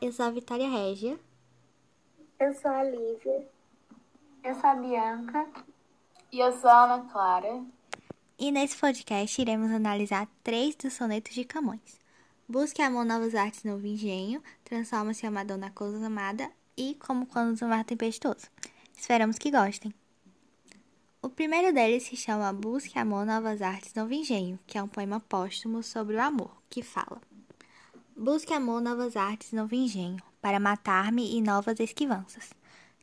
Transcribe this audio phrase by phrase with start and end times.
[0.00, 1.18] eu sou a Vitória Régia.
[2.38, 3.48] Eu sou a Lívia.
[4.44, 5.46] Eu sou a Bianca.
[6.30, 7.64] E eu sou a Ana Clara.
[8.38, 11.98] E nesse podcast iremos analisar três dos sonetos de Camões.
[12.48, 17.68] Busque amor, novas artes, novo engenho, transforma-se amador na coisa amada e como quando o
[17.68, 18.46] mar tempestuoso.
[18.96, 19.92] Esperamos que gostem.
[21.20, 25.18] O primeiro deles se chama Busque amor, novas artes, novo engenho, que é um poema
[25.18, 27.20] póstumo sobre o amor, que fala
[28.20, 32.50] Busque amor, novas artes, novo engenho, para matar-me e novas esquivanças,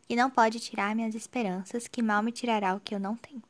[0.05, 3.41] que não pode tirar minhas esperanças, que mal me tirará o que eu não tenho.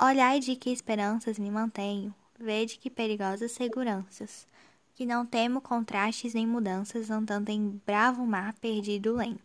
[0.00, 4.48] Olhai de que esperanças me mantenho, vede que perigosas seguranças,
[4.94, 9.38] que não temo contrastes nem mudanças andando em bravo mar perdido lenho.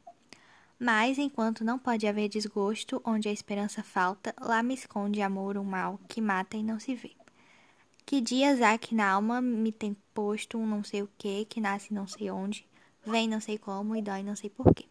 [0.79, 5.65] Mas enquanto não pode haver desgosto onde a esperança falta, lá me esconde amor um
[5.65, 7.11] mal que mata e não se vê.
[8.05, 11.59] Que dias há que na alma me tem posto um não sei o que, que
[11.59, 12.67] nasce não sei onde,
[13.03, 14.85] vem não sei como e dói não sei porquê.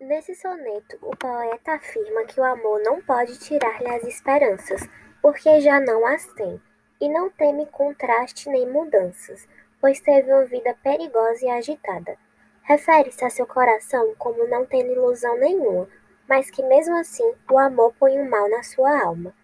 [0.00, 4.82] Nesse soneto, o poeta afirma que o amor não pode tirar-lhe as esperanças,
[5.22, 6.60] porque já não as tem
[7.00, 9.48] e não teme contraste nem mudanças,
[9.80, 12.16] pois teve uma vida perigosa e agitada.
[12.62, 15.88] Refere-se a seu coração como não tendo ilusão nenhuma,
[16.28, 19.34] mas que mesmo assim o amor põe um mal na sua alma.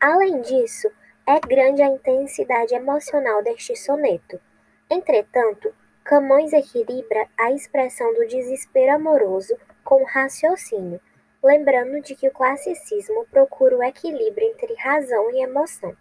[0.00, 0.90] Além disso,
[1.26, 4.40] é grande a intensidade emocional deste soneto.
[4.88, 5.74] Entretanto,
[6.08, 9.54] Camões equilibra a expressão do desespero amoroso
[9.84, 10.98] com o raciocínio,
[11.42, 15.94] lembrando de que o classicismo procura o equilíbrio entre razão e emoção.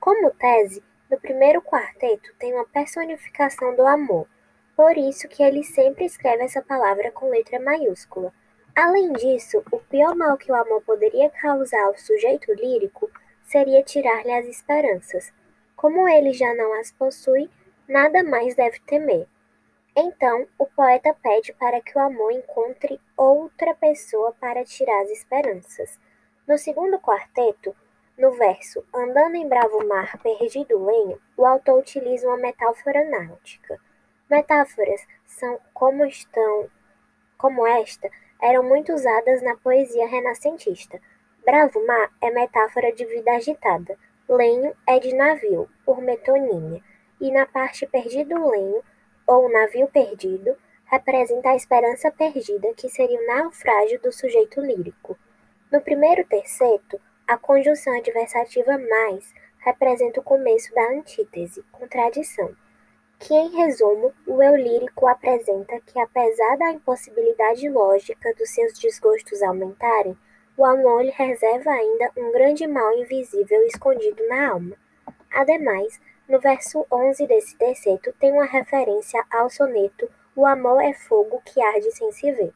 [0.00, 4.26] Como tese, no primeiro quarteto tem uma personificação do amor,
[4.74, 8.32] por isso que ele sempre escreve essa palavra com letra maiúscula.
[8.74, 13.08] Além disso, o pior mal que o amor poderia causar ao sujeito lírico
[13.46, 15.32] seria tirar-lhe as esperanças.
[15.74, 17.48] Como ele já não as possui,
[17.88, 19.26] nada mais deve temer.
[19.96, 25.98] Então, o poeta pede para que o amor encontre outra pessoa para tirar as esperanças.
[26.46, 27.74] No segundo quarteto,
[28.18, 33.80] no verso Andando em bravo mar, perdido lenho, o autor utiliza uma metáfora náutica.
[34.28, 36.68] Metáforas são como estão,
[37.38, 38.10] como esta,
[38.40, 41.00] eram muito usadas na poesia renascentista.
[41.46, 43.96] Bravo mar é metáfora de vida agitada.
[44.28, 46.82] Lenho é de navio, por metonímia,
[47.20, 48.82] e na parte perdido lenho,
[49.24, 55.16] ou navio perdido, representa a esperança perdida, que seria o naufrágio do sujeito lírico.
[55.70, 62.56] No primeiro terceto, a conjunção adversativa mais representa o começo da antítese, contradição,
[63.20, 69.40] que, em resumo, o eu lírico apresenta que, apesar da impossibilidade lógica dos seus desgostos
[69.42, 70.18] aumentarem,
[70.56, 74.76] o amor lhe reserva ainda um grande mal invisível escondido na alma.
[75.30, 81.40] Ademais, no verso 11 desse terceto tem uma referência ao soneto O amor é fogo
[81.44, 82.52] que arde sem se ver.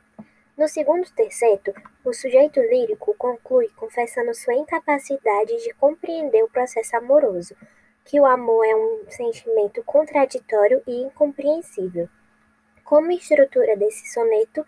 [0.56, 1.72] No segundo terceto,
[2.04, 7.54] o sujeito lírico conclui confessando sua incapacidade de compreender o processo amoroso,
[8.04, 12.08] que o amor é um sentimento contraditório e incompreensível.
[12.84, 14.66] Como estrutura desse soneto,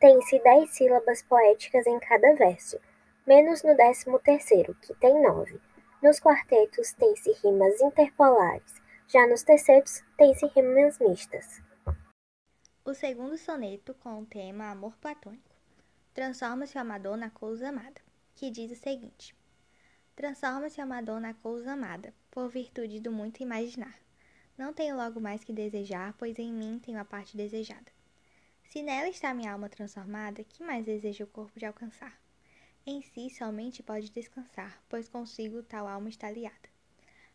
[0.00, 2.78] tem-se dez sílabas poéticas em cada verso,
[3.26, 5.60] menos no décimo terceiro, que tem nove.
[6.02, 8.74] Nos quartetos tem-se rimas interpolares,
[9.08, 11.60] já nos tercetos tem-se rimas mistas.
[12.84, 15.54] O segundo soneto, com o tema Amor Platônico,
[16.14, 18.00] transforma-se o amador na coisa amada,
[18.34, 19.34] que diz o seguinte:
[20.14, 23.98] Transforma-se o amador na coisa amada, por virtude do muito imaginar.
[24.56, 27.97] Não tenho logo mais que desejar, pois em mim tenho a parte desejada.
[28.68, 32.18] Se nela está minha alma transformada, que mais deseja o corpo de alcançar?
[32.86, 36.68] Em si somente pode descansar, pois consigo tal alma está liada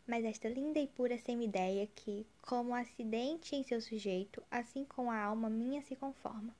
[0.06, 5.18] mas esta linda e pura semideia que, como acidente em seu sujeito, assim como a
[5.18, 6.54] alma minha se conforma,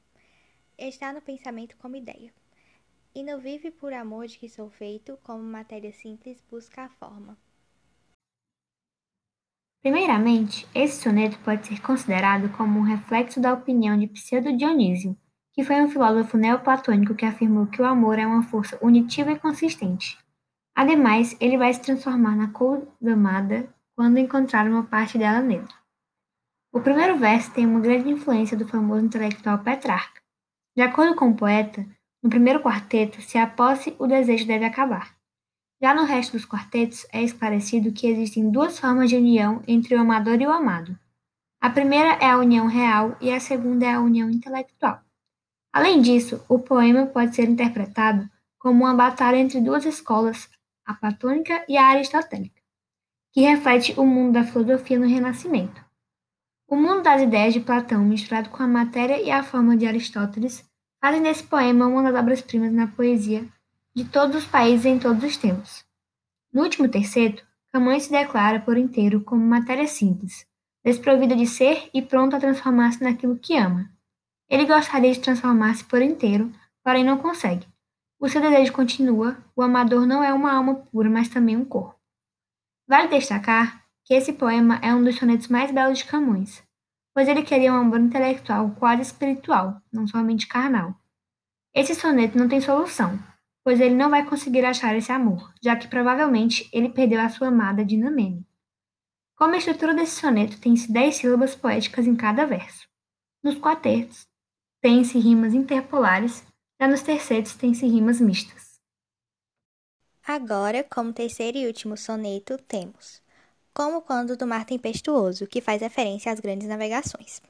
[0.79, 2.33] está no pensamento como ideia,
[3.15, 7.37] e não vive por amor de que sou feito, como matéria simples busca a forma.
[9.85, 15.17] Primeiramente, esse soneto pode ser considerado como um reflexo da opinião de Pseudo Dionísio,
[15.53, 19.39] que foi um filósofo neoplatônico que afirmou que o amor é uma força unitiva e
[19.39, 20.19] consistente,
[20.75, 25.69] Ademais, ele vai se transformar na coisa amada quando encontrar uma parte dela nele.
[26.73, 30.21] O primeiro verso tem uma grande influência do famoso intelectual Petrarca.
[30.77, 31.87] De acordo com o poeta,
[32.21, 35.15] no primeiro quarteto, se a posse, o desejo deve acabar.
[35.81, 40.01] Já no resto dos quartetos, é esclarecido que existem duas formas de união entre o
[40.01, 40.99] amador e o amado.
[41.61, 45.01] A primeira é a união real e a segunda é a união intelectual.
[45.73, 48.29] Além disso, o poema pode ser interpretado
[48.59, 50.49] como uma batalha entre duas escolas
[50.87, 52.61] a platônica e a aristotélica,
[53.33, 55.83] que reflete o mundo da filosofia no Renascimento.
[56.69, 60.65] O mundo das ideias de Platão, misturado com a matéria e a forma de Aristóteles,
[61.01, 63.47] fazem desse poema uma das obras-primas na poesia
[63.95, 65.85] de todos os países em todos os tempos.
[66.53, 70.47] No último terceto, Camões se declara por inteiro como matéria simples,
[70.85, 73.89] desprovida de ser e pronta a transformar-se naquilo que ama.
[74.49, 76.53] Ele gostaria de transformar-se por inteiro,
[76.83, 77.67] porém não consegue.
[78.19, 81.99] O seu desejo continua, o amador não é uma alma pura, mas também um corpo.
[82.89, 86.63] Vale destacar que esse poema é um dos sonetos mais belos de Camões,
[87.15, 90.95] pois ele queria um amor intelectual quase espiritual, não somente carnal.
[91.73, 93.19] Esse soneto não tem solução,
[93.65, 97.49] pois ele não vai conseguir achar esse amor, já que provavelmente ele perdeu a sua
[97.49, 98.47] amada Dinamene.
[99.35, 102.87] Como a estrutura desse soneto tem-se dez sílabas poéticas em cada verso.
[103.43, 104.29] Nos quartetos,
[104.81, 106.45] tem-se rimas interpolares,
[106.81, 108.75] já nos tercetos tem-se rimas mistas.
[110.27, 113.23] Agora, como terceiro e último soneto, temos
[113.73, 117.43] Como quando do mar tempestuoso, que faz referência às grandes navegações.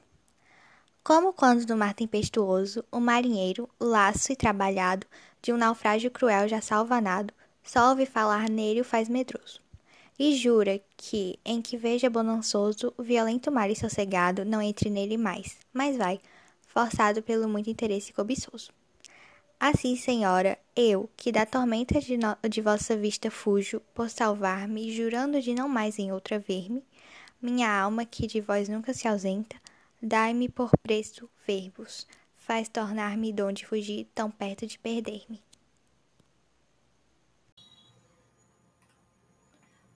[1.03, 5.05] Como quando do mar tempestuoso, o marinheiro, laço e trabalhado,
[5.45, 7.31] de um naufrágio cruel já salva nado,
[7.63, 9.61] só ouve falar nele o faz medroso.
[10.17, 15.17] E jura que, em que veja bonançoso, o violento mar e sossegado, não entre nele
[15.17, 16.19] mais, mas vai,
[16.65, 18.71] forçado pelo muito interesse cobiçoso.
[19.59, 22.17] Assim, senhora, eu, que da tormenta de,
[22.49, 26.83] de vossa vista fujo, por salvar-me, jurando de não mais em outra ver-me,
[27.39, 29.55] minha alma, que de vós nunca se ausenta,
[30.01, 32.07] dai-me por preço verbos,
[32.45, 35.41] faz tornar-me donde fugir, tão perto de perder-me.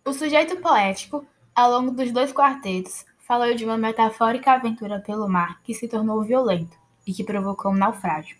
[0.03, 1.23] O sujeito poético,
[1.55, 6.23] ao longo dos dois quartetos, falou de uma metafórica aventura pelo mar que se tornou
[6.23, 6.75] violento
[7.05, 8.35] e que provocou um naufrágio,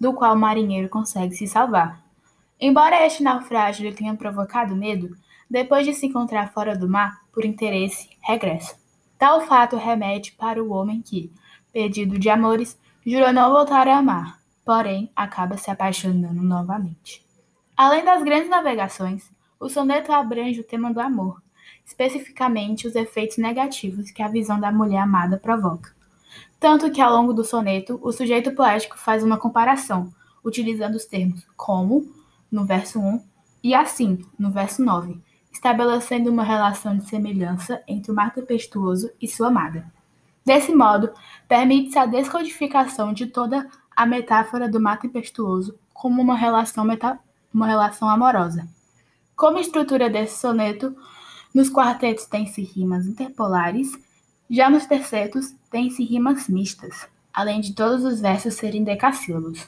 [0.00, 2.02] do qual o marinheiro consegue se salvar.
[2.60, 5.16] Embora este naufrágio lhe tenha provocado medo,
[5.48, 8.76] depois de se encontrar fora do mar, por interesse, regressa.
[9.16, 11.30] Tal fato remete para o homem que,
[11.72, 17.24] perdido de amores, jurou não voltar a amar, porém acaba se apaixonando novamente.
[17.76, 19.30] Além das grandes navegações,
[19.60, 21.42] o soneto abrange o tema do amor,
[21.84, 25.94] especificamente os efeitos negativos que a visão da mulher amada provoca.
[26.58, 30.12] Tanto que, ao longo do soneto, o sujeito poético faz uma comparação,
[30.42, 32.10] utilizando os termos como,
[32.50, 33.22] no verso 1,
[33.62, 35.20] e assim, no verso 9,
[35.52, 39.92] estabelecendo uma relação de semelhança entre o mar tempestuoso e sua amada.
[40.44, 41.10] Desse modo,
[41.48, 47.18] permite-se a descodificação de toda a metáfora do mar tempestuoso como uma relação, meta...
[47.52, 48.68] uma relação amorosa.
[49.34, 50.94] Como estrutura desse soneto,
[51.54, 53.92] nos quartetos tem-se rimas interpolares,
[54.50, 59.66] já nos tercetos tem-se rimas mistas, além de todos os versos serem decassílabos.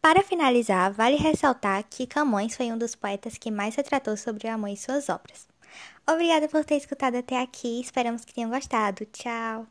[0.00, 4.50] Para finalizar, vale ressaltar que Camões foi um dos poetas que mais retratou sobre o
[4.50, 5.51] amor em suas obras.
[6.06, 9.04] Obrigada por ter escutado até aqui, esperamos que tenham gostado.
[9.06, 9.66] Tchau!